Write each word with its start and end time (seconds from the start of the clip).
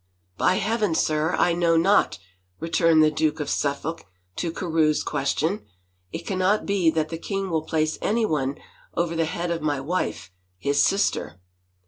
"By 0.39 0.55
Heaven, 0.55 0.95
sir, 0.95 1.35
I 1.37 1.53
know 1.53 1.77
not!" 1.77 2.17
returned 2.59 3.03
the 3.03 3.11
Duke 3.11 3.39
of 3.39 3.51
Suffolk 3.51 4.07
to 4.37 4.51
Carewe's 4.51 5.03
question." 5.03 5.63
It 6.11 6.25
cannot 6.25 6.65
be 6.65 6.89
that 6.89 7.09
the 7.09 7.19
king 7.19 7.51
will 7.51 7.61
place 7.61 7.99
anyone 8.01 8.57
over 8.95 9.15
the 9.15 9.25
head 9.25 9.51
of 9.51 9.61
my 9.61 9.79
wife, 9.79 10.31
his 10.57 10.81
sister 10.81 11.39